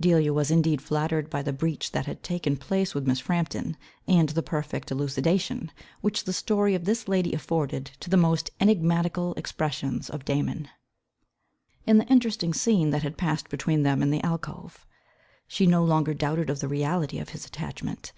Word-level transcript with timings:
Delia 0.00 0.32
was 0.32 0.48
indeed 0.52 0.80
flattered 0.80 1.28
by 1.28 1.42
the 1.42 1.52
breach 1.52 1.90
that 1.90 2.06
had 2.06 2.22
taken 2.22 2.56
place 2.56 2.94
with 2.94 3.04
Miss 3.08 3.18
Frampton, 3.18 3.76
and 4.06 4.28
the 4.28 4.40
perfect 4.40 4.92
elucidation, 4.92 5.72
which 6.02 6.22
the 6.22 6.32
story 6.32 6.76
of 6.76 6.84
this 6.84 7.08
lady 7.08 7.32
afforded 7.32 7.86
to 7.98 8.08
the 8.08 8.16
most 8.16 8.50
enigmatical 8.60 9.34
expressions 9.34 10.08
of 10.08 10.24
Damon, 10.24 10.68
in 11.84 11.98
the 11.98 12.06
interesting 12.06 12.54
scene 12.54 12.90
that 12.90 13.02
had 13.02 13.18
passed 13.18 13.48
between 13.48 13.82
them 13.82 14.02
in 14.02 14.12
the 14.12 14.22
alcove. 14.22 14.86
She 15.48 15.66
no 15.66 15.84
longer 15.84 16.14
doubted 16.14 16.48
of 16.48 16.60
the 16.60 16.68
reality 16.68 17.18
of 17.18 17.30
his 17.30 17.44
attachment. 17.44 18.12